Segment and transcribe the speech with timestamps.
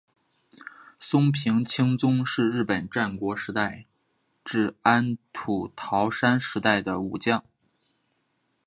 [0.97, 3.85] 松平清宗是日本战国时代
[4.43, 7.43] 至安土桃山时代的武将。